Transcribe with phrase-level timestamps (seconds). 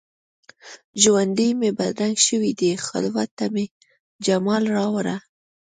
[1.01, 3.65] ژوند مي بدرنګ شوی دي، خلوت ته مي
[4.25, 5.15] جمال راوړه